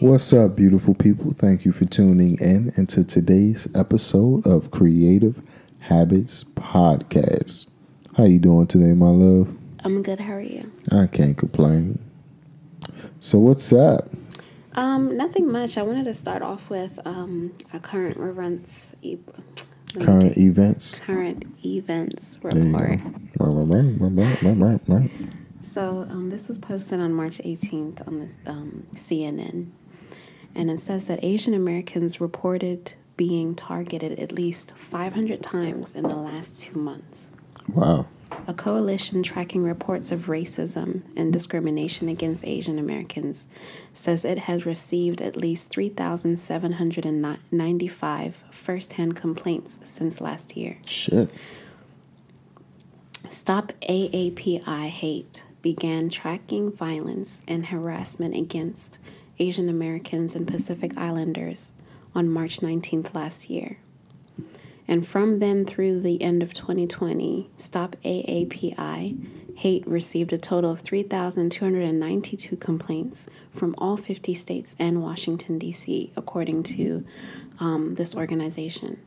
[0.00, 1.34] What's up, beautiful people?
[1.34, 5.42] Thank you for tuning in into today's episode of Creative
[5.80, 7.68] Habits Podcast.
[8.16, 9.54] How you doing today, my love?
[9.84, 10.20] I'm good.
[10.20, 10.72] How are you?
[10.90, 11.98] I can't complain.
[13.18, 14.08] So what's up?
[14.74, 15.76] Um, nothing much.
[15.76, 18.96] I wanted to start off with um, a current events.
[19.02, 19.18] E-
[20.00, 20.98] current events.
[21.00, 23.00] Current events report.
[25.60, 29.72] So um, this was posted on March 18th on this um, CNN.
[30.54, 36.16] And it says that Asian Americans reported being targeted at least 500 times in the
[36.16, 37.30] last two months.
[37.68, 38.06] Wow.
[38.46, 43.48] A coalition tracking reports of racism and discrimination against Asian Americans
[43.92, 50.78] says it has received at least 3,795 firsthand complaints since last year.
[50.86, 51.30] Shit.
[53.28, 58.98] Stop AAPI Hate began tracking violence and harassment against
[59.40, 61.72] Asian Americans and Pacific Islanders
[62.14, 63.78] on March 19th last year.
[64.86, 70.80] And from then through the end of 2020, Stop AAPI Hate received a total of
[70.80, 77.04] 3,292 complaints from all 50 states and Washington, D.C., according to
[77.58, 78.98] um, this organization.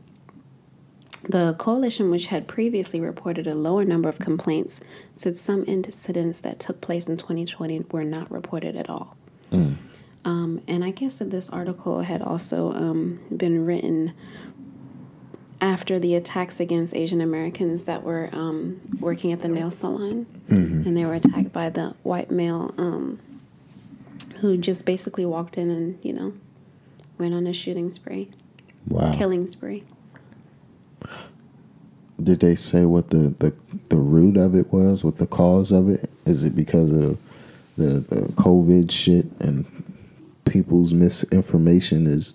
[1.24, 4.80] The coalition, which had previously reported a lower number of complaints,
[5.16, 9.18] said some incidents that took place in 2020 were not reported at all.
[9.52, 9.78] Mm.
[10.26, 14.14] Um, and I guess that this article had also um, been written
[15.64, 20.88] after the attacks against Asian Americans that were um, working at the nail salon, mm-hmm.
[20.88, 23.18] and they were attacked by the white male um,
[24.40, 26.34] who just basically walked in and you know
[27.18, 28.30] went on a shooting spree,
[28.88, 29.84] wow, killing spree.
[32.22, 33.54] Did they say what the, the
[33.90, 35.04] the root of it was?
[35.04, 36.10] What the cause of it?
[36.26, 37.18] Is it because of
[37.78, 39.66] the the COVID shit and
[40.46, 42.34] people's misinformation is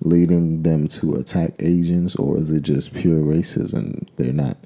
[0.00, 4.06] leading them to attack Asians, or is it just pure racism?
[4.16, 4.56] They're not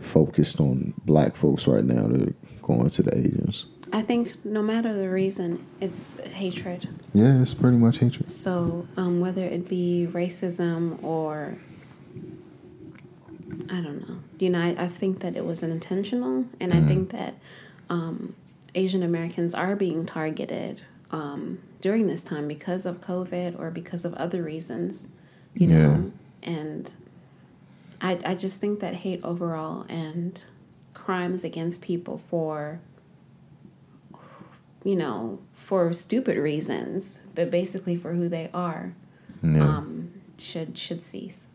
[0.00, 2.08] focused on black folks right now.
[2.08, 3.66] They're going to the Asians.
[3.92, 6.88] I think no matter the reason, it's hatred.
[7.12, 8.28] Yeah, it's pretty much hatred.
[8.28, 11.56] So um, whether it be racism or
[13.70, 16.84] I don't know, you know, I, I think that it was intentional, and mm-hmm.
[16.84, 17.38] I think that
[17.88, 18.34] um,
[18.74, 20.82] Asian Americans are being targeted
[21.12, 25.06] um, during this time because of COVID or because of other reasons,
[25.52, 25.76] you yeah.
[25.76, 26.12] know.
[26.42, 26.90] And
[28.00, 30.42] I I just think that hate overall and
[30.94, 32.80] crimes against people for
[34.82, 38.94] you know for stupid reasons, but basically for who they are,
[39.42, 39.76] yeah.
[39.76, 41.48] um, should should cease.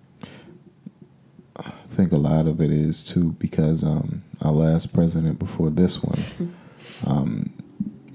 [1.55, 6.03] I think a lot of it is too because um, our last president before this
[6.03, 6.53] one,
[7.07, 7.58] um,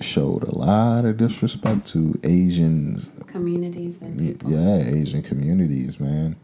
[0.00, 4.50] showed a lot of disrespect to Asians communities and people.
[4.50, 6.36] yeah, Asian communities, man.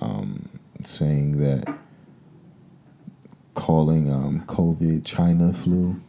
[0.00, 0.48] Um,
[0.84, 1.76] saying that
[3.54, 6.00] calling um, COVID China flu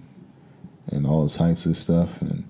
[0.87, 2.49] and all types of stuff, and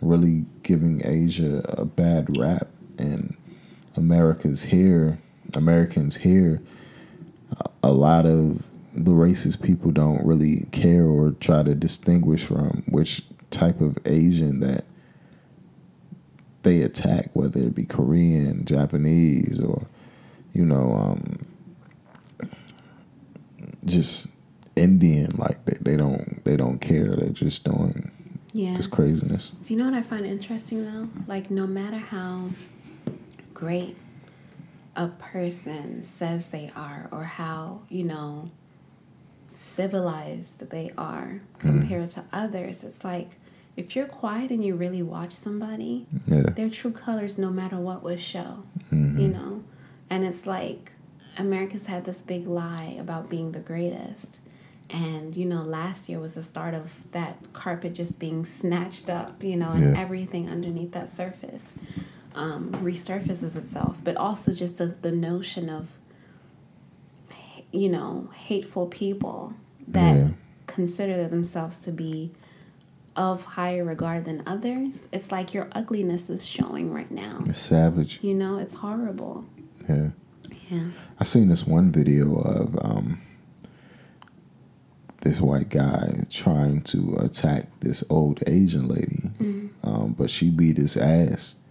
[0.00, 2.68] really giving Asia a bad rap.
[2.98, 3.36] And
[3.96, 5.18] America's here,
[5.54, 6.62] Americans here,
[7.82, 13.24] a lot of the racist people don't really care or try to distinguish from which
[13.54, 14.84] type of Asian that
[16.64, 19.86] they attack, whether it be Korean, Japanese, or
[20.52, 21.46] you know, um,
[23.84, 24.28] just
[24.74, 25.30] Indian.
[25.36, 27.14] Like they, they don't they don't care.
[27.16, 28.10] They're just doing
[28.52, 28.76] yeah.
[28.76, 29.50] this craziness.
[29.62, 31.08] Do you know what I find interesting though?
[31.26, 32.50] Like no matter how
[33.52, 33.96] great
[34.96, 38.50] a person says they are, or how you know
[39.46, 42.14] civilized they are compared mm.
[42.14, 43.30] to others, it's like
[43.76, 46.42] if you're quiet and you really watch somebody, yeah.
[46.42, 48.64] their true colors, no matter what, will show.
[48.92, 49.18] Mm-hmm.
[49.18, 49.64] You know,
[50.10, 50.92] and it's like
[51.38, 54.40] America's had this big lie about being the greatest.
[54.90, 59.42] And you know, last year was the start of that carpet just being snatched up,
[59.42, 60.00] you know, and yeah.
[60.00, 61.74] everything underneath that surface
[62.34, 64.00] um, resurfaces itself.
[64.04, 65.98] But also just the, the notion of,
[67.72, 69.54] you know, hateful people
[69.88, 70.28] that yeah.
[70.66, 72.32] consider themselves to be
[73.16, 77.42] of higher regard than others, it's like your ugliness is showing right now.
[77.46, 78.18] It's savage.
[78.22, 79.44] You know, it's horrible.
[79.88, 80.10] Yeah.
[80.70, 80.86] Yeah.
[81.20, 83.20] I seen this one video of um,
[85.20, 89.86] this white guy trying to attack this old Asian lady, Mm-hmm.
[89.88, 91.56] um, but she beat his ass.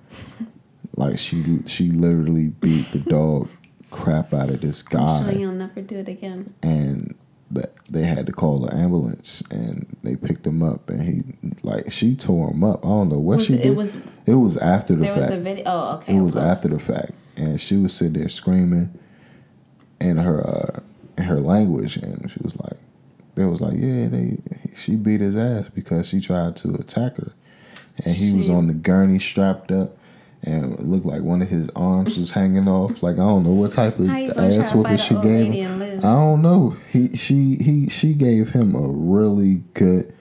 [0.95, 3.49] Like she she literally beat the dog
[3.89, 6.53] crap out of this I'm guy, sure you'll never do it again.
[6.61, 7.15] and
[7.53, 11.21] that they had to call an ambulance, and they picked him up, and he
[11.63, 12.85] like she tore him up.
[12.85, 13.65] I don't know what Was she it, did.
[13.67, 15.29] it was It was after the there fact.
[15.31, 15.63] was a video.
[15.65, 16.15] Oh, okay.
[16.17, 16.43] It was close.
[16.45, 18.97] after the fact, and she was sitting there screaming
[19.99, 20.79] in her uh,
[21.17, 22.79] in her language, and she was like,
[23.35, 24.37] "They was like, yeah, they
[24.75, 27.33] she beat his ass because she tried to attack her,
[28.05, 29.97] and he was on the gurney strapped up."
[30.45, 33.01] And it looked like one of his arms was hanging off.
[33.01, 35.53] Like I don't know what type of How you gonna try ass whooping she gave
[35.53, 35.79] him.
[36.03, 36.75] I don't know.
[36.91, 40.13] He she he she gave him a really good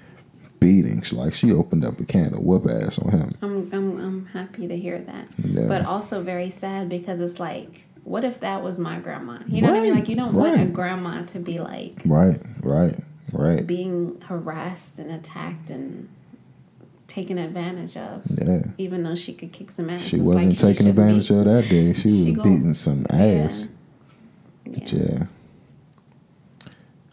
[0.61, 1.03] beating.
[1.03, 3.31] She, like she opened up a can of whoop ass on him.
[3.43, 5.29] I'm, I'm, I'm happy to hear that.
[5.43, 5.67] Yeah.
[5.67, 9.39] But also very sad because it's like, what if that was my grandma?
[9.49, 9.95] You know what I mean?
[9.95, 12.95] Like, you don't want a grandma to be like Right, right,
[13.33, 13.67] right.
[13.67, 16.09] being harassed and attacked and
[17.09, 18.63] taken advantage of, Yeah.
[18.79, 20.03] even though she could kick some ass.
[20.03, 21.35] She It's wasn't like taking advantage be.
[21.35, 21.93] of that day.
[21.93, 23.67] She was She gon- beating some ass.
[24.65, 24.79] Yeah.
[24.93, 25.25] Yeah.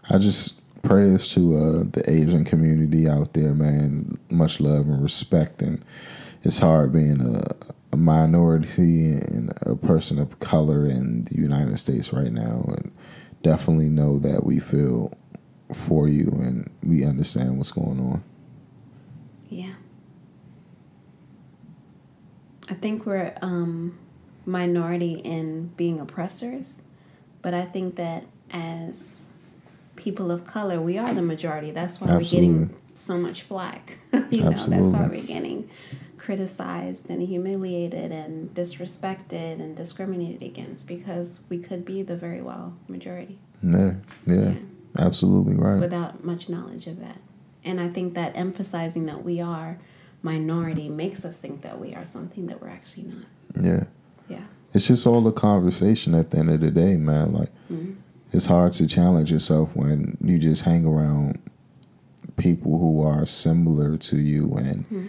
[0.09, 4.17] I just prayers to uh, the Asian community out there, man.
[4.29, 5.83] Much love and respect, and
[6.43, 7.55] it's hard being a,
[7.91, 12.91] a minority and a person of color in the United States right now, and
[13.43, 15.13] definitely know that we feel
[15.73, 18.23] for you and we understand what's going on.
[19.49, 19.73] Yeah.
[22.69, 23.97] I think we're um,
[24.45, 26.81] minority in being oppressors,
[27.41, 29.28] but I think that as
[29.99, 31.71] people of color, we are the majority.
[31.71, 33.97] That's why we're getting so much flack.
[34.31, 35.69] you know, that's why we're getting
[36.17, 42.75] criticized and humiliated and disrespected and discriminated against because we could be the very well
[42.87, 43.93] majority Yeah,
[44.27, 44.53] yeah, Yeah.
[44.97, 45.79] absolutely right.
[45.79, 47.19] without much knowledge of that.
[47.63, 49.79] And I think that emphasizing that we are
[50.21, 53.25] minority makes us think that we are something that we're actually not.
[53.59, 53.83] yeah.
[54.27, 54.43] Yeah.
[54.73, 57.33] it's just all a conversation at the end of the day, man.
[57.33, 57.93] Like mm-hmm.
[58.31, 61.39] It's hard to challenge yourself when you just hang around
[62.37, 65.07] people who are similar to you and hmm.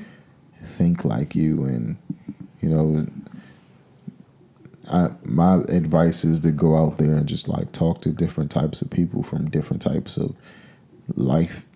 [0.65, 1.97] think like you and
[2.61, 3.07] you know
[4.91, 8.83] I, my advice is to go out there and just like talk to different types
[8.83, 10.35] of people from different types of
[11.15, 11.67] life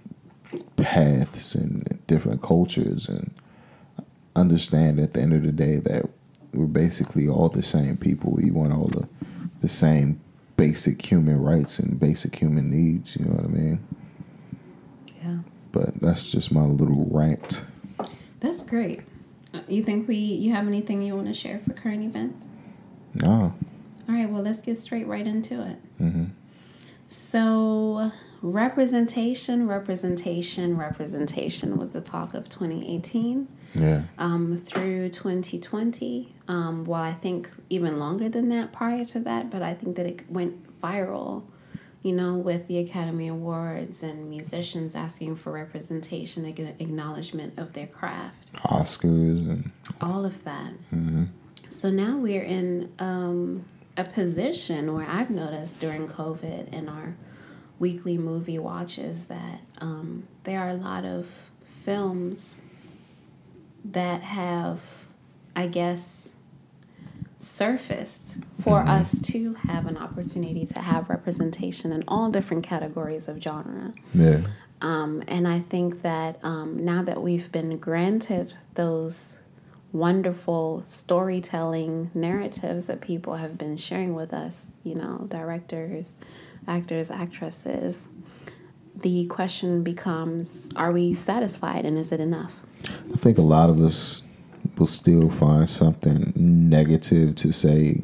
[0.76, 3.32] paths and different cultures and
[4.34, 6.08] understand at the end of the day that
[6.52, 8.32] we're basically all the same people.
[8.32, 9.08] We want all the
[9.60, 10.20] the same
[10.56, 13.86] basic human rights and basic human needs, you know what I mean?
[15.22, 15.38] Yeah.
[15.72, 17.64] But that's just my little rant.
[18.40, 19.00] That's great.
[19.52, 22.48] Uh, You think we you have anything you want to share for current events?
[23.14, 23.54] No.
[24.08, 25.78] All right, well, let's get straight right into it.
[25.98, 26.24] hmm
[27.06, 28.10] So,
[28.42, 34.02] representation, representation, representation was the talk of 2018 Yeah.
[34.18, 36.34] um, through 2020.
[36.48, 40.06] Um, well, I think even longer than that prior to that, but I think that
[40.06, 41.42] it went viral,
[42.02, 48.52] you know, with the Academy Awards and musicians asking for representation, acknowledgement of their craft,
[48.64, 50.72] Oscars and all of that.
[51.68, 53.64] So now we're in um,
[53.96, 57.16] a position where I've noticed during COVID in our
[57.78, 62.62] weekly movie watches that um, there are a lot of films
[63.84, 65.08] that have,
[65.54, 66.36] I guess,
[67.36, 73.42] surfaced for us to have an opportunity to have representation in all different categories of
[73.42, 73.92] genre.
[74.14, 74.42] yeah.
[74.80, 79.38] Um, and I think that um, now that we've been granted those
[79.94, 86.16] wonderful storytelling narratives that people have been sharing with us, you know, directors,
[86.66, 88.08] actors, actresses,
[88.96, 92.60] the question becomes are we satisfied and is it enough?
[93.12, 94.24] I think a lot of us
[94.76, 98.02] will still find something negative to say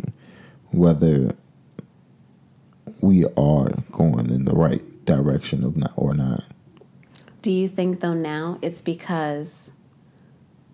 [0.71, 1.35] whether
[3.01, 6.45] we are going in the right direction of not or not.
[7.43, 9.73] Do you think though now it's because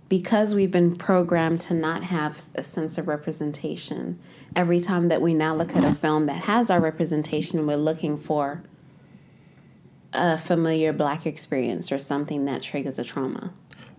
[0.09, 4.19] because we've been programmed to not have a sense of representation
[4.55, 8.17] every time that we now look at a film that has our representation we're looking
[8.17, 8.63] for
[10.13, 13.53] a familiar black experience or something that triggers a trauma.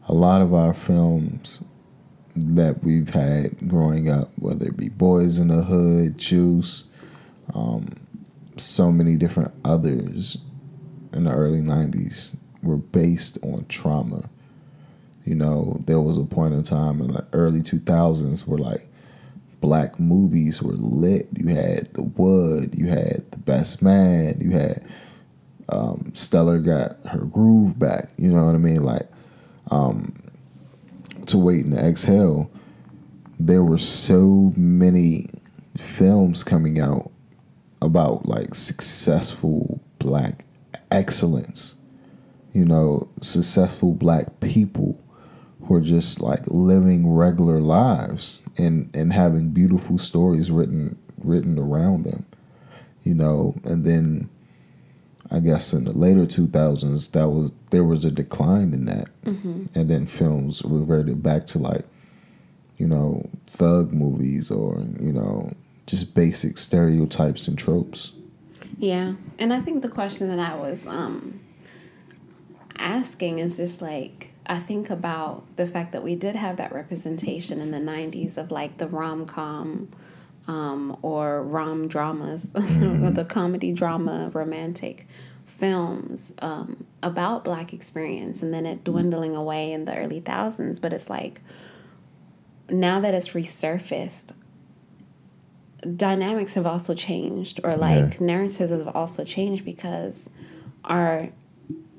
[0.08, 1.64] a lot of our films
[2.36, 6.86] that we've had growing up, whether it be Boys in the Hood, Juice,
[7.54, 7.96] um,
[8.58, 10.38] so many different others
[11.14, 14.30] in the early 90s were based on trauma
[15.28, 18.88] You know, there was a point in time in the early 2000s where like
[19.60, 21.28] black movies were lit.
[21.36, 24.86] You had The Wood, you had The Best Man, you had
[25.68, 28.12] um, Stella got her groove back.
[28.18, 28.84] You know what I mean?
[28.86, 29.10] Like,
[29.70, 30.24] um,
[31.26, 32.50] to wait and exhale.
[33.38, 35.30] There were so many
[35.76, 37.12] films coming out
[37.82, 40.46] about like successful black
[40.90, 41.76] excellence.
[42.54, 45.00] You know, successful black people
[45.68, 52.04] who are just like living regular lives and and having beautiful stories written written around
[52.04, 52.26] them.
[53.04, 54.30] You know, and then
[55.32, 59.08] I guess in the later 2000s that was there was a decline in that.
[59.26, 59.66] Mm-hmm.
[59.76, 61.86] And then films reverted back to like
[62.78, 65.52] you know, thug movies or, you know,
[65.88, 68.12] just basic stereotypes and tropes.
[68.78, 69.14] Yeah.
[69.40, 71.40] And I think the question that I was um
[72.78, 77.60] asking is just like I think about the fact that we did have that representation
[77.60, 79.90] in the 90s of like the rom com
[80.48, 83.14] um, or rom dramas, mm-hmm.
[83.14, 85.08] the comedy drama romantic
[85.46, 90.80] films um, about black experience and then it dwindling away in the early thousands.
[90.80, 91.42] But it's like
[92.70, 94.32] now that it's resurfaced,
[95.96, 98.26] dynamics have also changed or like yeah.
[98.26, 100.30] narratives have also changed because
[100.86, 101.30] our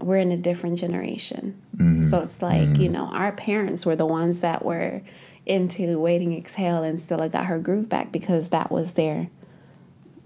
[0.00, 1.60] we're in a different generation.
[1.76, 2.02] Mm-hmm.
[2.02, 2.82] So it's like, mm-hmm.
[2.82, 5.02] you know, our parents were the ones that were
[5.46, 9.30] into waiting exhale and Stella got her groove back because that was their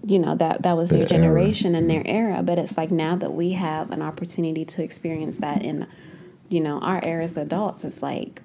[0.05, 1.81] you know, that that was their, their generation era.
[1.81, 2.33] and their mm-hmm.
[2.33, 2.43] era.
[2.43, 5.87] But it's like now that we have an opportunity to experience that in,
[6.49, 8.41] you know, our era as adults, it's like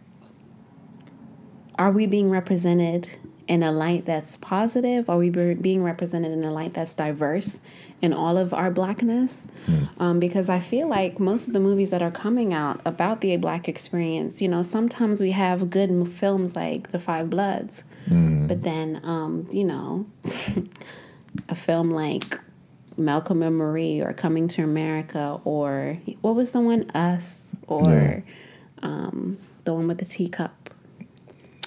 [1.76, 3.16] are we being represented
[3.49, 5.09] in a light that's positive?
[5.09, 7.62] Are we being represented in a light that's diverse
[8.02, 9.47] in all of our blackness?
[9.67, 9.88] Mm.
[9.99, 13.37] Um, because I feel like most of the movies that are coming out about the
[13.38, 18.47] black experience, you know, sometimes we have good films like The Five Bloods, mm.
[18.47, 20.07] but then, um, you know,
[21.49, 22.38] a film like
[22.99, 28.21] Malcolm and Marie or Coming to America or what was the one, Us, or yeah.
[28.83, 30.52] um, the one with the teacup.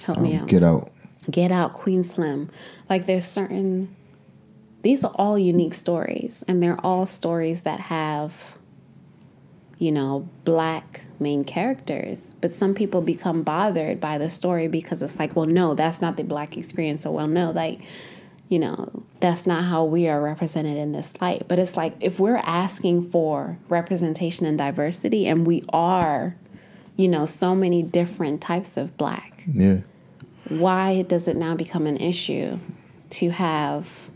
[0.04, 0.46] Help um, me out.
[0.46, 0.92] Get Out.
[1.30, 2.50] Get Out, Queen Slim.
[2.90, 3.94] Like there's certain
[4.82, 8.58] these are all unique stories and they're all stories that have
[9.82, 12.36] you know, black main characters.
[12.40, 16.16] But some people become bothered by the story because it's like, well, no, that's not
[16.16, 17.04] the black experience.
[17.04, 17.80] Or, well, no, like,
[18.48, 21.48] you know, that's not how we are represented in this light.
[21.48, 26.36] But it's like, if we're asking for representation and diversity, and we are,
[26.96, 29.42] you know, so many different types of black.
[29.52, 29.80] Yeah
[30.48, 32.58] why does it now become an issue
[33.10, 34.08] to have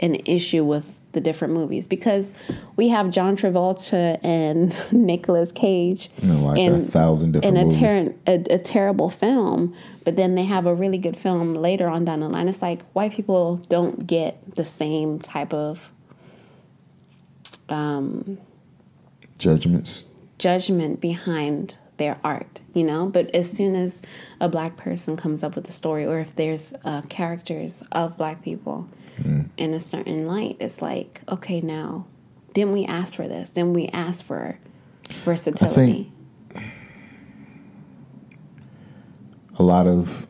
[0.00, 1.88] an issue with the different movies?
[1.88, 2.32] Because
[2.76, 7.68] we have John Travolta and Nicolas Cage you know, like in a thousand different in
[7.68, 11.88] a, ter- a, a, terrible film, but then they have a really good film later
[11.88, 12.48] on down the line.
[12.48, 15.90] It's like white people don't get the same type of
[17.68, 18.38] um,
[19.38, 20.04] judgments.
[20.38, 23.06] judgment behind their art, you know.
[23.06, 24.02] But as soon as
[24.40, 28.42] a black person comes up with a story, or if there's uh, characters of black
[28.42, 28.88] people
[29.20, 29.48] mm.
[29.56, 32.06] in a certain light, it's like, okay, now,
[32.54, 33.50] didn't we ask for this?
[33.50, 34.58] Didn't we ask for
[35.24, 36.10] versatility?
[39.58, 40.26] a lot of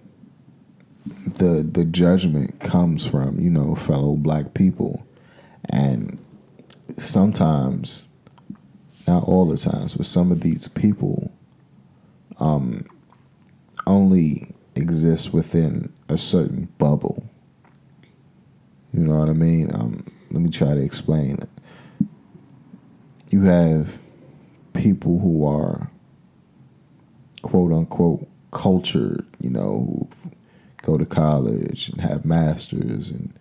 [1.25, 5.07] the the judgment comes from you know fellow black people,
[5.69, 6.19] and
[6.99, 8.09] sometimes,
[9.07, 11.31] not all the times, but some of these people
[12.41, 12.87] um,
[13.87, 17.29] only exists within a certain bubble.
[18.93, 19.71] You know what I mean?
[19.75, 21.39] Um, let me try to explain.
[23.31, 24.01] You have
[24.73, 25.91] people who are
[27.43, 30.31] quote unquote cultured, you know, who
[30.83, 33.33] go to college and have masters and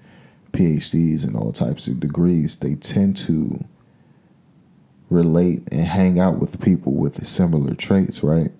[0.51, 3.63] PhDs and all types of degrees, they tend to
[5.09, 8.51] relate and hang out with people with similar traits, right?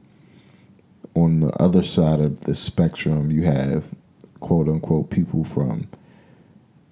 [1.23, 3.85] On the other side of the spectrum, you have
[4.39, 5.88] quote unquote people from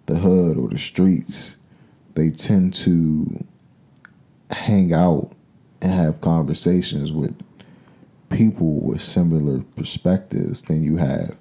[0.06, 1.58] the hood or the streets.
[2.16, 3.46] They tend to
[4.50, 5.32] hang out
[5.82, 7.36] and have conversations with
[8.30, 10.64] people with similar perspectives.
[10.64, 11.38] Then you have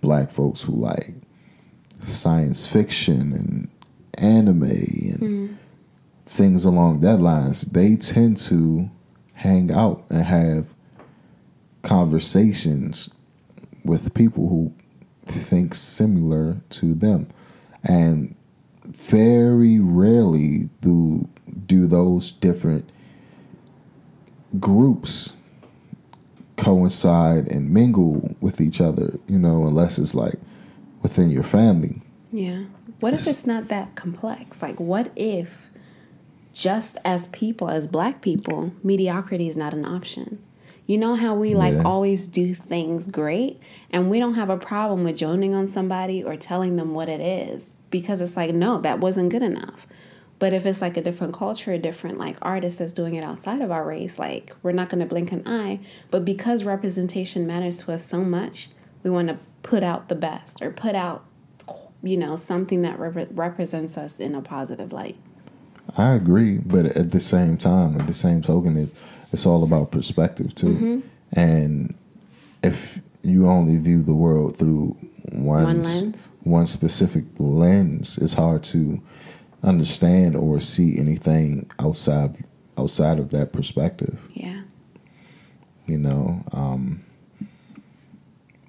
[0.00, 1.14] black folks who like
[2.04, 3.68] science fiction and
[4.14, 5.56] anime and mm.
[6.24, 7.62] things along that lines.
[7.62, 8.90] They tend to
[9.34, 10.66] hang out and have
[11.82, 13.10] conversations
[13.84, 14.72] with people who
[15.26, 17.28] think similar to them.
[17.84, 18.34] And
[18.84, 21.28] very rarely do
[21.66, 22.90] do those different
[24.58, 25.34] groups
[26.56, 30.34] coincide and mingle with each other, you know, unless it's like
[31.02, 32.00] within your family.
[32.30, 32.64] Yeah.
[33.00, 34.60] What if it's not that complex?
[34.60, 35.70] Like, what if
[36.52, 40.42] just as people, as black people, mediocrity is not an option?
[40.88, 41.82] You know how we like Yeah.
[41.84, 46.34] always do things great and we don't have a problem with joning on somebody or
[46.34, 49.86] telling them what it is because it's like, no, that wasn't good enough.
[50.38, 53.60] But if it's like a different culture, a different like artist that's doing it outside
[53.60, 55.80] of our race, like we're not going to blink an eye.
[56.10, 58.70] But because representation matters to us so much,
[59.02, 61.22] we want to put out the best or put out,
[62.02, 65.16] you know, something that rep- represents us in a positive light.
[65.98, 68.88] I agree, but at the same time, at the same token, it,
[69.32, 70.74] it's all about perspective too.
[70.74, 71.00] Mm-hmm.
[71.32, 71.94] And
[72.62, 74.96] if you only view the world through
[75.32, 76.28] one One lens.
[76.42, 79.02] one specific lens, it's hard to
[79.62, 82.44] understand or see anything outside
[82.78, 84.18] outside of that perspective.
[84.32, 84.62] Yeah.
[85.86, 87.02] You know, um,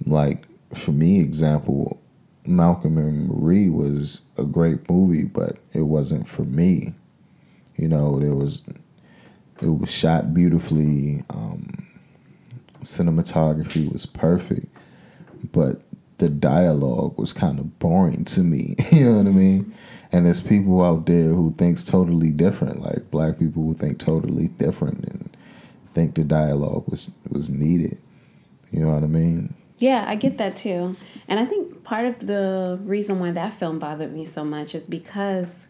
[0.06, 2.00] like for me, example,
[2.46, 6.94] Malcolm and Marie was a great movie, but it wasn't for me.
[7.76, 8.64] You know, there was
[9.62, 11.24] it was shot beautifully.
[11.30, 11.88] Um,
[12.82, 14.68] cinematography was perfect,
[15.52, 15.82] but
[16.18, 18.76] the dialogue was kind of boring to me.
[18.92, 19.74] you know what I mean?
[20.12, 24.48] And there's people out there who thinks totally different, like black people who think totally
[24.48, 25.38] different and
[25.94, 27.98] think the dialogue was was needed.
[28.72, 29.54] You know what I mean?
[29.78, 30.96] Yeah, I get that too.
[31.28, 34.86] And I think part of the reason why that film bothered me so much is
[34.86, 35.68] because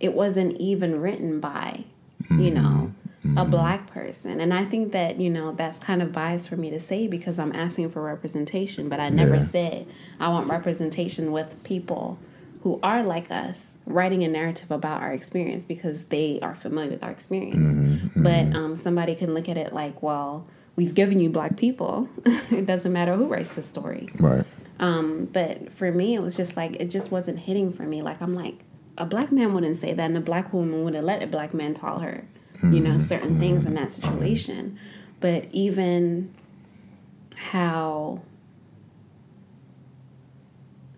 [0.00, 1.84] it wasn't even written by,
[2.30, 2.92] you know,
[3.36, 4.40] a black person.
[4.40, 7.38] And I think that, you know, that's kind of biased for me to say because
[7.38, 9.40] I'm asking for representation, but I never Yeah.
[9.40, 9.86] said
[10.20, 12.18] I want representation with people
[12.62, 17.02] who are like us writing a narrative about our experience because they are familiar with
[17.02, 18.10] our experience.
[18.16, 22.08] But um, somebody can look at it like, well, we've given you black people.
[22.50, 24.08] it doesn't matter who writes the story.
[24.18, 24.44] Right.
[24.80, 28.02] Um, but for me, it was just like it just wasn't hitting for me.
[28.02, 28.60] Like I'm like
[28.98, 31.74] a black man wouldn't say that, and a black woman wouldn't let a black man
[31.74, 32.26] tell her,
[32.62, 34.78] you know, certain things in that situation.
[35.20, 36.32] But even
[37.34, 38.22] how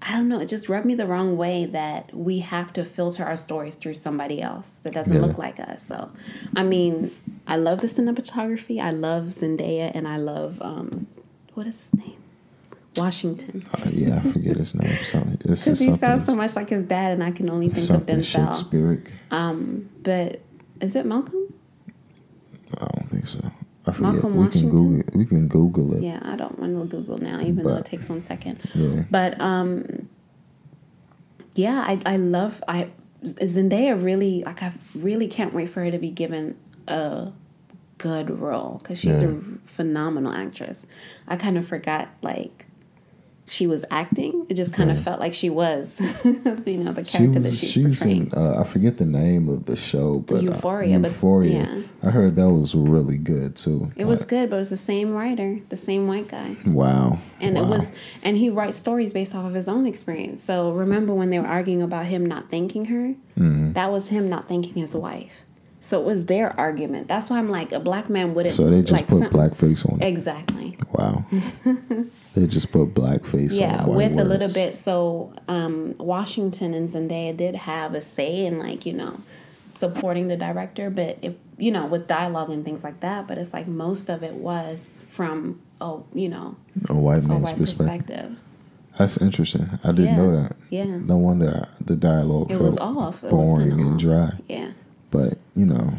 [0.03, 3.25] I don't know, it just rubbed me the wrong way that we have to filter
[3.25, 5.21] our stories through somebody else that doesn't Yeah.
[5.23, 5.83] look like us.
[5.83, 6.11] So,
[6.55, 7.11] I mean,
[7.49, 8.81] I love the cinematography.
[8.81, 11.09] I love Zendaya, and I love um,
[11.55, 12.19] what is his name,
[12.97, 13.65] Washington.
[13.75, 14.89] Uh, yeah, I forget his name.
[14.89, 15.13] This
[15.65, 18.19] Because he sounds so much like his dad, and I can only think of something
[18.21, 18.47] Denzel.
[18.55, 19.89] Shakespearean.
[20.05, 20.41] But
[20.81, 21.53] is it Malcolm?
[22.79, 23.41] I don't think so.
[23.87, 24.01] I forget.
[24.13, 25.01] Malcolm we can Google.
[25.01, 25.11] It.
[25.15, 26.03] We can Google it.
[26.03, 28.59] Yeah, I don't want to Google now, even though it takes one second.
[28.75, 29.05] Yeah.
[29.11, 30.09] But um,
[31.55, 32.91] yeah, I I love I
[33.25, 36.57] Zendaya really like I really can't wait for her to be given
[36.89, 37.33] a
[37.99, 39.29] good role because she's Yeah.
[39.29, 40.87] a phenomenal actress.
[41.29, 42.66] I kind of forgot like
[43.49, 44.45] she was acting.
[44.49, 47.55] It just kind of felt like she was, you know, the She character that she
[47.55, 47.59] was.
[47.61, 48.33] she's She's portraying.
[48.33, 48.35] in.
[48.37, 51.53] Uh, I forget the name of the show, but uh, Euphoria, but- Euphoria.
[51.53, 51.83] yeah.
[52.03, 53.91] I heard that was really good too.
[53.97, 56.57] It was good, but it was the same writer, the same white guy.
[56.67, 57.19] Wow.
[57.41, 60.43] And it was and he writes stories based off of his own experience.
[60.43, 63.15] So remember when they were arguing about him not thanking her?
[63.39, 63.73] Mm-hmm.
[63.73, 65.43] That was him not thanking his wife.
[65.81, 67.07] So it was their argument.
[67.07, 70.01] That's why I'm like a black man wouldn't So they just like put blackface on.
[70.03, 70.07] it.
[70.07, 70.77] Exactly.
[70.93, 71.25] Wow.
[72.37, 73.87] they just put blackface Yeah, on.
[73.89, 74.75] white with a little bit.
[74.77, 79.21] So um, Washington and Zendaya did have a say in like you know
[79.69, 83.27] supporting the director, but it you know with dialogue and things like that.
[83.27, 86.57] But it's like most of it was from a you know
[86.89, 88.07] A white a man's white perspective.
[88.07, 88.37] perspective.
[88.99, 89.79] That's interesting.
[89.85, 90.17] I didn't Yeah.
[90.17, 90.57] know that.
[90.71, 90.85] Yeah.
[90.85, 93.23] No wonder the dialogue It felt was off.
[93.25, 94.33] It was boring kinda and dry.
[94.49, 94.71] Yeah.
[95.11, 95.95] But you know,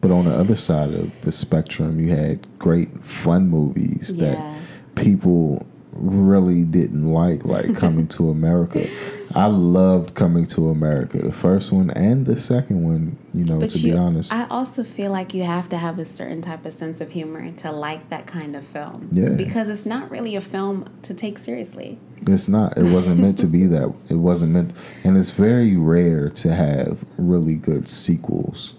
[0.00, 4.30] but on the other side of the spectrum, you had great fun movies Yeah.
[4.34, 4.59] that
[5.00, 8.88] people really didn't like, like Coming to America.
[9.34, 13.16] I loved Coming to America, the first one and the second one.
[13.34, 15.98] You know, But to you, be honest, I also feel like you have to have
[15.98, 19.08] a certain type of sense of humor to like that kind of film.
[19.12, 19.30] Yeah.
[19.30, 21.98] Because it's not really a film to take seriously.
[22.22, 22.76] It's not.
[22.76, 23.94] It wasn't meant to be that.
[24.08, 24.72] It wasn't meant,
[25.04, 28.74] and it's very rare to have really good sequels.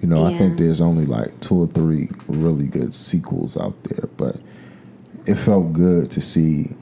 [0.00, 4.08] You know, I think there's only like two or three really good sequels out there,
[4.16, 4.36] but
[5.26, 6.74] it felt good to see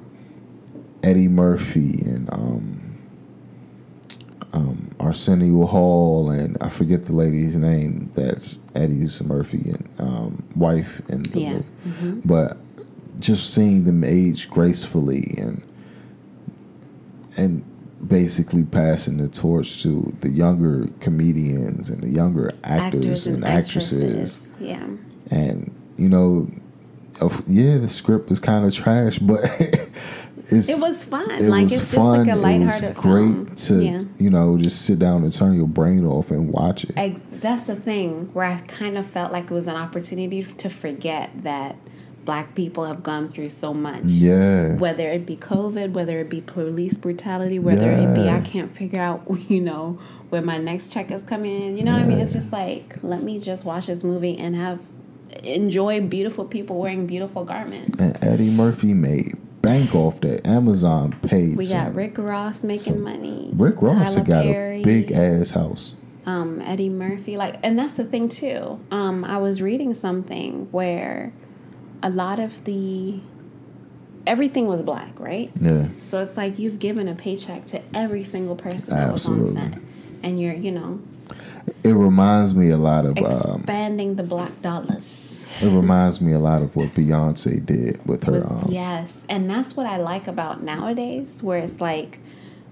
[1.03, 2.99] Eddie Murphy and um,
[4.53, 8.11] um, Arsenio Hall and I forget the lady's name.
[8.15, 11.61] That's Eddie's Murphy and um, wife and the Yeah.
[12.25, 12.57] but
[13.19, 15.63] just seeing them age gracefully and
[17.37, 17.65] and
[18.07, 24.51] basically passing the torch to the younger comedians and the younger actors, and, actresses.
[24.59, 24.87] Yeah.
[25.31, 26.51] and you know
[27.47, 29.45] yeah, the script was kind of trash, but
[30.39, 31.31] it's It was fun.
[31.31, 32.25] it like was it's fun.
[32.27, 33.55] just like a It was great film.
[33.57, 34.03] to yeah.
[34.19, 36.93] you know just sit down and turn your brain off and watch it.
[36.97, 40.71] Ex- that's the thing where I kind of felt like it was an opportunity to
[40.71, 41.79] forget that
[42.25, 44.05] black people have gone through so much.
[44.05, 48.75] Yeah, Whether it be COVID, whether it be police brutality, whether it be I can't
[48.75, 51.79] figure out, you know, where my next check is coming in.
[51.79, 52.19] You know what I mean?
[52.21, 54.81] It's just like, let me just watch this movie and have
[55.45, 57.99] enjoy beautiful people wearing beautiful garments.
[57.99, 60.47] and Eddie Murphy made bank off that.
[60.47, 61.57] Amazon paid.
[61.57, 63.51] We some- got Rick Ross making money.
[63.55, 64.81] Rick Ross Tyler got Perry.
[64.81, 65.95] a big ass house.
[66.27, 67.37] um, Eddie Murphy.
[67.37, 68.79] Like, and that's the thing too.
[68.91, 71.33] Um, I was reading something where
[72.03, 73.21] a lot of the
[74.27, 75.51] everything was black, right?
[75.61, 79.41] Yeah, So it's like you've given a paycheck to every single person that was on
[79.41, 79.73] Absolutely.
[79.73, 79.81] set,
[80.23, 81.01] and you're, you know,
[81.83, 83.17] it reminds me a lot of.
[83.19, 83.25] Um,
[83.61, 85.47] expanding the black dollars.
[85.63, 88.33] it reminds me a lot of what Beyonce did with her.
[88.33, 92.19] With- um, yes, and that's what I like about nowadays, where it's like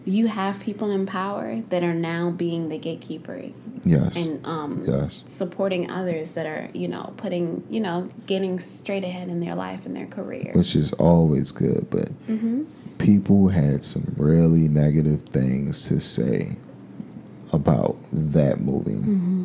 [0.05, 4.16] you have people in power that are now being the gatekeepers Yes.
[4.16, 5.22] and um, yes.
[5.27, 9.85] supporting others that are, you know, putting, you know, getting straight ahead in their life
[9.85, 10.53] and their career.
[10.55, 12.62] Which is always good, but Mm-hmm.
[12.96, 16.57] people had some really negative things to say
[17.52, 18.92] about that movie.
[18.92, 19.44] Mm-hmm.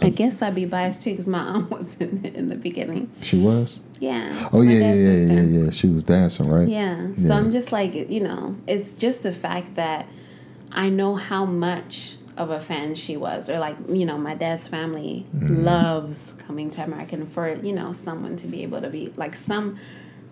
[0.00, 3.10] I guess I'd be biased too because my aunt was in it in the beginning.
[3.22, 3.80] She was.
[4.00, 4.48] Yeah.
[4.52, 5.70] Oh yeah, yeah, yeah, yeah, yeah.
[5.70, 6.68] She was dancing, right?
[6.68, 7.14] Yeah.
[7.16, 7.40] So Yeah.
[7.40, 10.06] I'm just like, you know, it's just the fact that
[10.70, 14.68] I know how much of a fan she was, or like, you know, my dad's
[14.68, 15.64] family Mm-hmm.
[15.64, 19.34] loves coming to America, and for you know someone to be able to be like
[19.34, 19.78] some.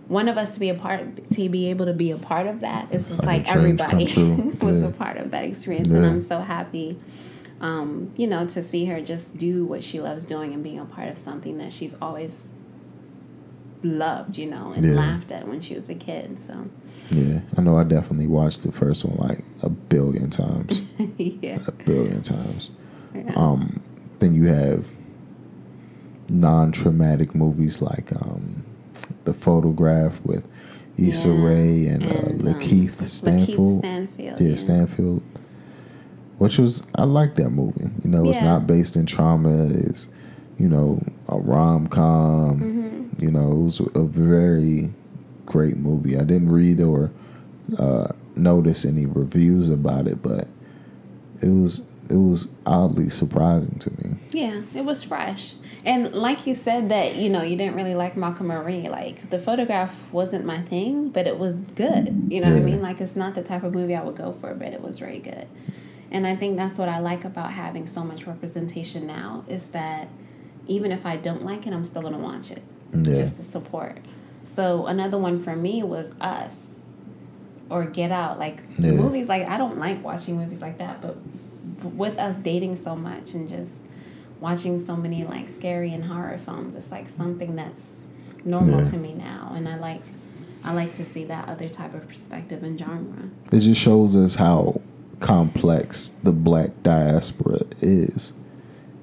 [0.08, 2.60] One of us to be a part, to be able to be a part of
[2.60, 4.88] that, it's just Like like a dream come everybody was Yeah.
[4.88, 6.96] a part of that experience, and I'm so happy,
[7.60, 10.84] um, you know, to see her just do what she loves doing and being a
[10.84, 12.52] part of something that she's always
[13.82, 14.94] loved, you know, and Yeah.
[14.94, 16.38] laughed at when she was a kid.
[16.38, 16.66] So,
[17.10, 17.76] Yeah, I know.
[17.76, 20.82] I definitely watched the first one like a billion times.
[21.18, 21.58] yeah.
[21.66, 22.70] a billion times.
[23.14, 23.32] Yeah.
[23.36, 23.80] Um,
[24.20, 24.86] then you have
[26.28, 28.64] non-traumatic movies like um,
[29.24, 30.46] The Photograph with
[30.96, 33.58] Issa Yeah, Rae and, and, uh, um, Lakeith Stanfield.
[33.58, 34.40] Lakeith Stanfield.
[34.40, 35.22] yeah, Stanfield.
[36.38, 37.90] Which was I like that movie.
[38.04, 39.68] You know, it's not based in trauma.
[39.68, 40.12] It's
[40.58, 42.60] you know a rom com.
[42.60, 43.24] Mm-hmm.
[43.24, 44.92] You know, it was a very
[45.46, 46.16] great movie.
[46.16, 47.10] I didn't read or
[47.78, 50.48] uh, notice any reviews about it, but
[51.40, 54.16] it was it was oddly surprising to me.
[54.30, 55.54] Yeah, it was fresh.
[55.84, 58.88] And like you said that, you know, you didn't really like Malcolm Marie.
[58.88, 62.26] Like the photograph wasn't my thing, but it was good.
[62.28, 62.82] You know what I mean?
[62.82, 65.20] Like it's not the type of movie I would go for, but it was very
[65.20, 65.46] good.
[66.10, 70.08] And I think that's what I like about having so much representation now is that
[70.66, 72.62] even if I don't like it, I'm still gonna watch it.
[72.92, 73.14] Yeah.
[73.14, 73.98] Just to support.
[74.42, 76.78] So another one for me was Us
[77.70, 78.38] or Get Out.
[78.40, 78.92] Like Yeah.
[78.92, 81.16] movies like I don't like watching movies like that, but
[81.84, 83.82] with us dating so much and just
[84.40, 88.02] watching so many like scary and horror films, it's like something that's
[88.44, 88.90] normal Yeah.
[88.90, 90.02] to me now, and I like
[90.64, 93.30] I like to see that other type of perspective and genre.
[93.52, 94.80] It just shows us how
[95.20, 98.32] complex the black diaspora is.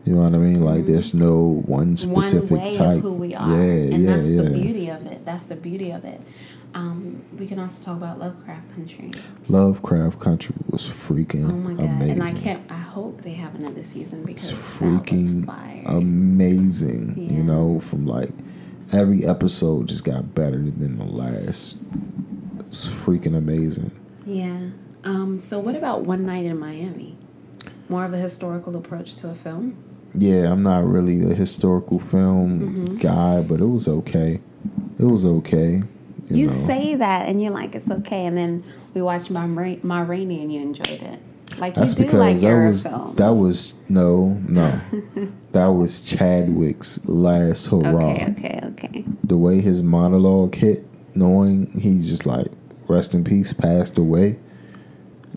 [0.06, 0.62] You know what I mean?
[0.62, 2.56] Like there's no one specific Mm-hmm.
[2.56, 2.96] One way type.
[2.98, 3.56] of who we are, Yeah,
[3.94, 4.42] and yeah, that's yeah.
[4.42, 5.26] the beauty of it.
[5.26, 6.20] That's the beauty of it.
[6.74, 9.12] Um, we can also talk about Lovecraft Country.
[9.48, 11.86] Lovecraft Country was freaking Oh my god!
[11.86, 12.12] amazing.
[12.12, 12.72] And I can't.
[12.72, 15.46] I hope they have another season because it's freaking
[15.86, 17.14] amazing.
[17.18, 17.38] Yeah.
[17.38, 18.30] You know, from like
[18.92, 21.78] every episode just got better than the last.
[22.60, 23.92] It's freaking amazing.
[24.26, 24.70] Yeah.
[25.04, 27.18] Um, so what about One Night in Miami?
[27.90, 29.78] More of a historical approach to a film.
[30.16, 32.98] Yeah, I'm not really a historical film Mm-hmm.
[32.98, 34.40] guy, but it was okay.
[35.00, 35.82] It was okay.
[36.30, 36.52] You, You know.
[36.52, 40.52] say that, and you're like, it's okay, and then we watched Ra- Ma Rainey, and
[40.54, 41.20] you enjoyed it.
[41.58, 43.18] Like That's you do like that era was films.
[43.18, 44.72] that was no no
[45.52, 48.14] that was Chadwick's last hurrah.
[48.14, 49.06] okay, okay, okay.
[49.24, 52.48] The way his monologue hit, knowing he just like
[52.88, 54.40] rest in peace, passed away.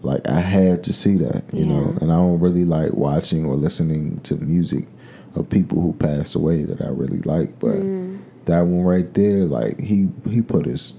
[0.01, 3.55] Like I had to see that, you know, and I don't really like watching or
[3.57, 4.87] listening to music
[5.35, 8.21] of people who passed away that I really like, but Mm.
[8.47, 10.99] that one right there, like he he put his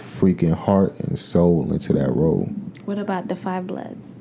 [0.00, 2.46] freaking heart and soul into that role.
[2.84, 4.16] What about the Five Bloods?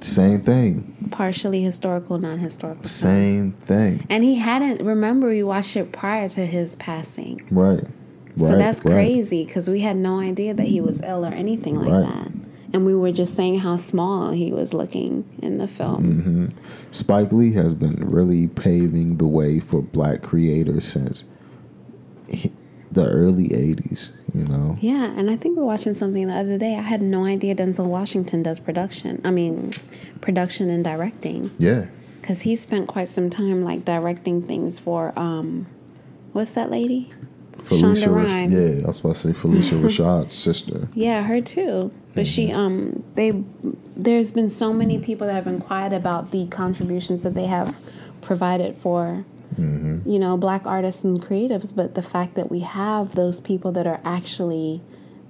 [0.00, 2.84] Same thing, Partially historical, non-historical.
[2.84, 4.06] same thing.
[4.08, 4.84] And he hadn't.
[4.84, 7.44] Remember, we watched it prior to his passing.
[7.50, 7.84] Right.
[8.36, 8.92] so that's right.
[8.92, 12.02] crazy because we had no idea that he was ill or anything like Right.
[12.14, 12.32] that.
[12.72, 16.20] And we were just saying how small he was looking in the film.
[16.20, 16.46] hmm
[16.92, 21.24] Spike Lee has been really paving the way for black creators since
[22.28, 22.52] he,
[22.92, 24.12] the early '80s.
[24.34, 24.76] You know.
[24.80, 26.76] Yeah, and I think we are watching something the other day.
[26.76, 29.20] I had no idea Denzel Washington does production.
[29.24, 29.72] I mean,
[30.20, 31.50] production and directing.
[31.58, 31.86] Yeah.
[32.20, 35.66] Because he spent quite some time like directing things for um,
[36.32, 37.10] what's that lady?
[37.58, 38.54] Phylicia Shonda Rhimes.
[38.54, 40.88] Yeah, I was about to say Phylicia Rashad's sister.
[40.94, 41.92] Yeah, her too.
[42.14, 42.32] But mm-hmm.
[42.32, 43.42] she um they
[43.96, 47.78] there's been so many people that have been quiet about the contributions that they have
[48.20, 49.24] provided for
[49.58, 50.08] mm-hmm.
[50.08, 53.86] you know black artists and creatives, but the fact that we have those people that
[53.86, 54.80] are actually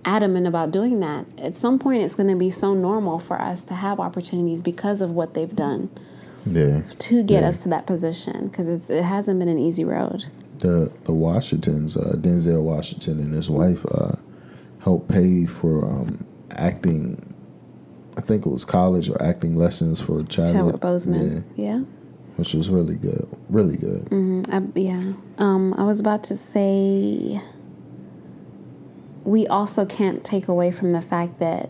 [0.04, 3.64] adamant about doing that, at some point it's going to be so normal for us
[3.64, 5.90] to have opportunities because of what they've done.
[6.46, 6.82] Yeah.
[6.98, 7.48] To get yeah.
[7.48, 10.26] us to that position because it hasn't been an easy road
[10.58, 14.16] the the Washingtons, uh, Denzel Washington and his wife, uh,
[14.80, 17.34] helped pay for um, acting.
[18.16, 21.44] I think it was college or acting lessons for Chadwick, Chadwick Boseman.
[21.56, 21.64] Yeah.
[21.64, 21.84] yeah.
[22.38, 24.04] Which was really good, really good.
[24.04, 24.54] Mm-hmm.
[24.54, 27.42] I, yeah, um, I was about to say.
[29.24, 31.68] We also can't take away from the fact that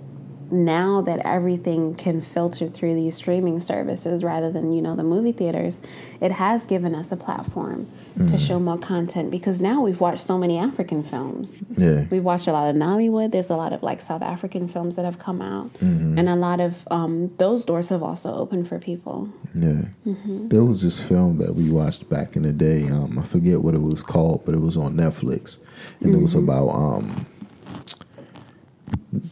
[0.50, 5.32] now that everything can filter through these streaming services rather than you know the movie
[5.32, 5.82] theaters
[6.20, 8.26] it has given us a platform mm-hmm.
[8.26, 12.48] to show more content because now we've watched so many african films yeah we've watched
[12.48, 15.42] a lot of nollywood there's a lot of like south african films that have come
[15.42, 16.18] out mm-hmm.
[16.18, 20.46] and a lot of um, those doors have also opened for people yeah mm-hmm.
[20.46, 23.74] there was this film that we watched back in the day um, i forget what
[23.74, 25.58] it was called but it was on netflix
[26.00, 26.48] and it was mm-hmm.
[26.48, 27.26] about um,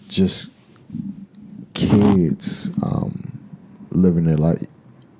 [0.08, 0.55] just
[1.76, 3.38] kids um,
[3.90, 4.62] living their life,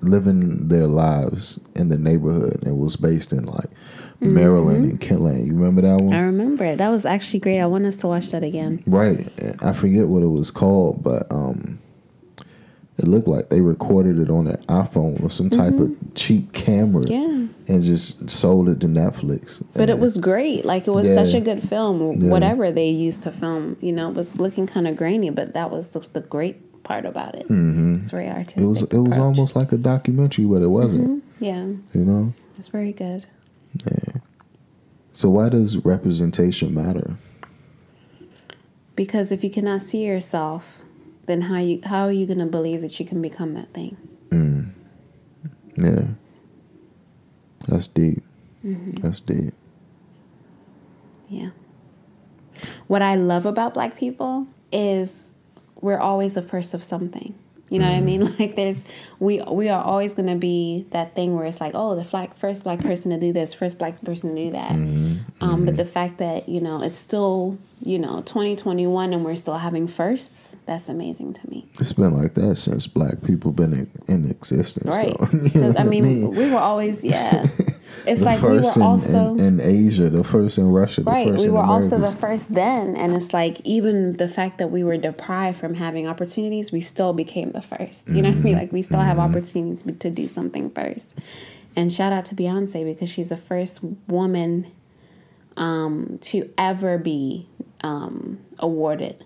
[0.01, 2.63] living their lives in the neighborhood.
[2.65, 4.33] It was based in like mm-hmm.
[4.33, 5.45] Maryland and Kentland.
[5.45, 6.13] You remember that one?
[6.13, 6.77] I remember it.
[6.77, 7.59] That was actually great.
[7.59, 8.83] I want us to watch that again.
[8.85, 9.31] Right.
[9.63, 11.79] I forget what it was called, but um,
[12.97, 16.05] it looked like they recorded it on an iPhone or some type mm-hmm.
[16.05, 17.03] of cheap camera.
[17.05, 17.45] Yeah.
[17.69, 19.61] And just sold it to Netflix.
[19.73, 20.63] But and it was great.
[20.63, 21.15] Like it was yeah.
[21.15, 22.13] such a good film.
[22.13, 22.31] Yeah.
[22.31, 25.69] Whatever they used to film, you know, it was looking kind of grainy, but that
[25.69, 27.43] was the, the great part about it.
[27.49, 27.95] Mm-hmm.
[27.95, 28.63] It's very artistic.
[28.63, 31.23] It was it was almost like a documentary, but it wasn't.
[31.23, 31.43] Mm-hmm.
[31.43, 31.65] Yeah.
[31.93, 32.33] You know?
[32.57, 33.25] It's very good.
[33.85, 34.21] Yeah.
[35.11, 37.17] So why does representation matter?
[38.95, 40.79] Because if you cannot see yourself
[41.27, 43.97] then how you how are you going to believe that you can become that thing?
[44.29, 44.71] Mm.
[45.77, 46.07] Yeah,
[47.67, 48.23] that's deep.
[48.65, 49.01] Mm-hmm.
[49.01, 49.53] That's deep.
[51.29, 51.49] Yeah.
[52.87, 55.35] What I love about Black people is
[55.79, 57.35] we're always the first of something.
[57.69, 57.93] You know mm-hmm.
[57.93, 58.35] what I mean?
[58.39, 58.85] Like there's
[59.19, 62.63] we we are always gonna be that thing where it's like, oh, the black first
[62.63, 64.71] black person to do this, first black person to do that.
[64.71, 65.43] Mm-hmm.
[65.43, 65.77] Um, but mm-hmm.
[65.77, 70.55] the fact that you know it's still you know 2021 and we're still having firsts,
[70.65, 71.69] that's amazing to me.
[71.79, 75.15] It's been like that since black people been in, in existence, right?
[75.21, 77.47] I mean, I mean, we were always yeah.
[78.05, 81.33] It's like we were also in, in, Asia, the first in Russia, right?
[81.33, 84.97] we were also the first then, and it's like even the fact that we were
[84.97, 88.07] deprived from having opportunities, we still became the first.
[88.07, 88.21] You mm-hmm.
[88.23, 88.53] know what I mean?
[88.53, 88.59] Mm-hmm.
[88.59, 89.07] Like we still mm-hmm.
[89.07, 91.17] have opportunities to do something first.
[91.75, 94.71] And shout out to Beyonce because she's the first woman
[95.57, 97.47] um, to ever be
[97.81, 99.25] um, awarded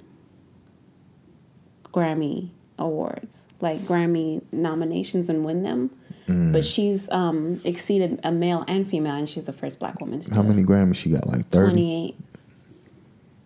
[1.94, 5.92] Grammy awards, like Grammy nominations and win them.
[6.28, 6.52] Mm.
[6.52, 10.34] But she's um, exceeded a male and female, and she's the first black woman to
[10.34, 10.68] How many it.
[10.68, 11.28] Grammys she got?
[11.28, 11.72] Like 30?
[11.72, 12.16] 28.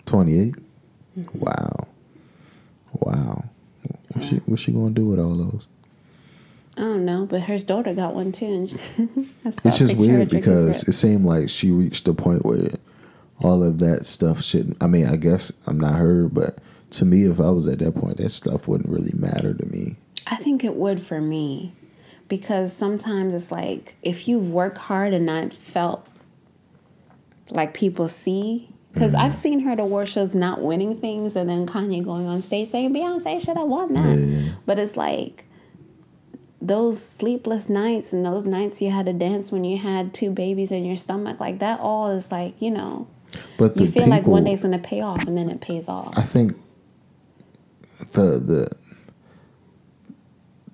[0.05, 0.55] 28?
[1.17, 1.39] Mm-hmm.
[1.39, 1.87] Wow.
[2.93, 3.45] Wow.
[4.11, 5.67] What's, she, what's she going to do with all those?
[6.77, 8.45] I don't know, but her daughter got one too.
[8.45, 8.77] And she,
[9.43, 12.69] it's just weird because it seemed like she reached a point where
[13.41, 14.81] all of that stuff shouldn't.
[14.81, 16.59] I mean, I guess I'm not her, but
[16.91, 19.97] to me, if I was at that point, that stuff wouldn't really matter to me.
[20.27, 21.73] I think it would for me
[22.27, 26.07] because sometimes it's like if you've worked hard and not felt
[27.49, 29.21] like people see because mm-hmm.
[29.21, 32.69] I've seen her at award shows not winning things and then Kanye going on stage
[32.69, 34.17] saying Beyonce should have won that.
[34.17, 34.53] Yeah.
[34.65, 35.45] But it's like
[36.61, 40.71] those sleepless nights and those nights you had to dance when you had two babies
[40.71, 43.07] in your stomach, like that all is like, you know,
[43.57, 45.87] but you feel people, like one day it's gonna pay off and then it pays
[45.87, 46.17] off.
[46.17, 46.55] I think
[48.11, 48.71] the the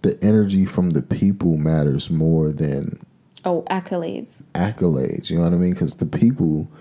[0.02, 3.00] the energy from the people matters more than
[3.46, 4.42] oh accolades.
[4.54, 5.74] accolades you know what i mean?
[5.74, 6.72] Because the people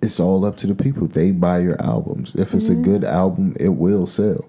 [0.00, 1.06] it's all up to the people.
[1.06, 2.34] They buy your albums.
[2.34, 2.80] If it's mm-hmm.
[2.80, 4.48] a good album it will sell.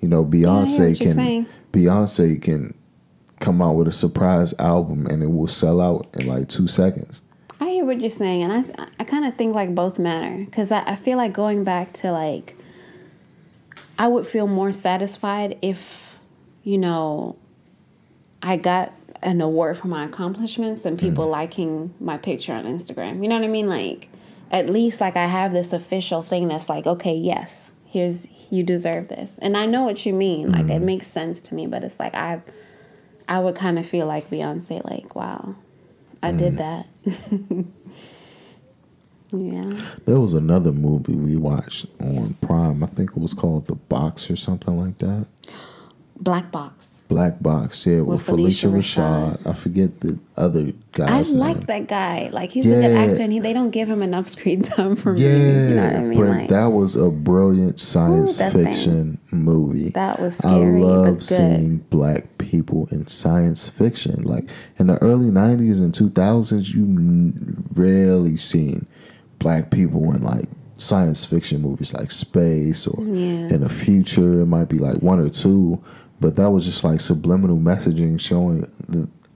[0.00, 2.74] You know beyonce yeah, can beyonce can
[3.40, 7.22] come out with a surprise album and it will sell out in like two seconds
[7.82, 10.82] hear what you're saying and i i kind of think like both matter because I,
[10.82, 12.56] I feel like going back to like
[13.98, 16.12] i would feel more satisfied if
[16.62, 17.36] you know,
[18.42, 18.92] I got
[19.22, 21.32] an award for my accomplishments and people mm-hmm.
[21.32, 23.22] liking my picture on Instagram.
[23.22, 23.68] You know what I mean?
[23.68, 24.08] Like,
[24.50, 29.08] at least like I have this official thing that's like, okay, yes, here's you deserve
[29.08, 30.52] this, and I know what you mean.
[30.52, 30.84] Like, it mm-hmm.
[30.84, 32.42] makes sense to me, but it's like I,
[33.26, 35.56] I would kind of feel like Beyonce, like, wow,
[36.22, 36.58] I did mm.
[36.58, 36.86] that.
[39.32, 39.80] yeah.
[40.06, 42.82] There was another movie we watched on Prime.
[42.82, 45.26] I think it was called The Box or something like that.
[46.16, 47.00] Black Box.
[47.08, 49.36] Black Box, yeah, with, With Phylicia, Phylicia Rashad.
[49.42, 49.50] Rashad.
[49.50, 51.04] I forget the other guy.
[51.04, 51.66] I guy's like name.
[51.66, 52.30] that guy.
[52.32, 55.14] Like he's a good actor, and he, they don't give him enough screen time for
[55.16, 55.68] Yeah, me.
[55.68, 56.20] You know what I mean?
[56.20, 58.52] but like that was a brilliant science thing.
[58.52, 59.90] fiction movie.
[59.90, 64.22] That was I scary, but love seeing black people in science fiction.
[64.22, 64.44] Like
[64.78, 66.84] in the early '90s and 2000s, you
[67.74, 68.86] rarely seen
[69.38, 73.48] black people in like science fiction movies, like space or Yeah.
[73.54, 74.42] in the future.
[74.42, 75.82] It might be like one or two,
[76.20, 78.68] but that was just like subliminal messaging showing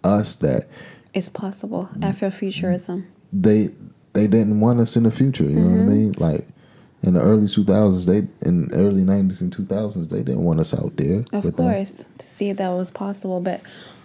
[0.05, 0.68] us that
[1.14, 3.05] it's possible Afrofuturism.
[3.33, 3.70] they
[4.12, 5.44] they didn't want us in the future.
[5.44, 5.88] You know what I Mm-hmm.
[5.92, 6.12] mean?
[6.18, 6.48] Like
[7.07, 10.45] in the early two thousands, they in the early nineties and two thousands, they didn't
[10.45, 11.25] want us out there.
[11.33, 11.66] Of with them.
[11.66, 13.61] course, to see if that was possible, but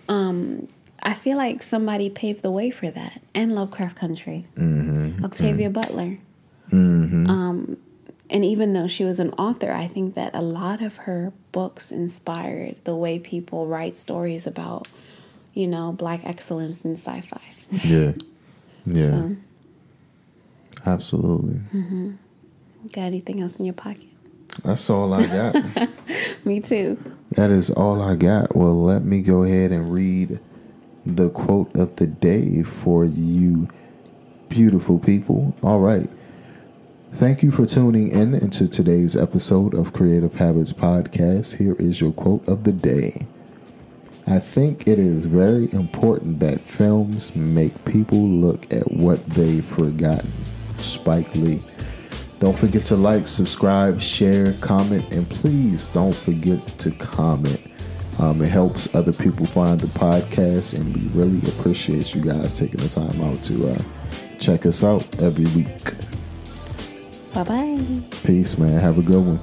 [0.10, 0.68] um,
[1.04, 5.24] I feel like somebody paved the way for that, and Lovecraft Country, Mm-hmm.
[5.26, 6.18] Octavia Butler.
[6.74, 7.78] Um,
[8.30, 11.92] and even though she was an author, I think that a lot of her books
[11.92, 14.88] inspired the way people write stories about,
[15.54, 17.42] you know, black excellence in sci-fi.
[17.86, 18.14] Yeah,
[18.86, 19.36] yeah, So,
[20.86, 21.60] absolutely.
[22.89, 24.06] Got anything else in your pocket?
[24.63, 25.56] That's all I got.
[26.46, 26.98] Me too.
[27.32, 28.56] that is all I got.
[28.56, 30.39] Well, let me go ahead and read
[31.06, 33.67] the quote of the day for you,
[34.50, 35.56] beautiful people.
[35.63, 36.10] All right.
[37.13, 41.58] Thank you for tuning in into today's episode of Creative Habits Podcast.
[41.58, 43.26] Here is your quote of the day.
[44.28, 50.32] I think it is very important that films make people look at what they've forgotten.
[50.78, 51.63] Spike Lee.
[52.42, 57.62] Don't forget to like, subscribe, share, comment, and please don't forget to comment.
[58.18, 62.80] Um, it helps other people find the podcast, and we really appreciate you guys taking
[62.80, 63.78] the time out to uh,
[64.40, 65.94] check us out every week.
[67.32, 68.02] Bye bye.
[68.24, 68.80] Peace, man.
[68.80, 69.40] Have a good one.